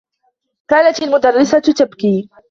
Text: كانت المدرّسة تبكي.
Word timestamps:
كانت 0.67 1.01
المدرّسة 1.03 1.59
تبكي. 1.59 2.29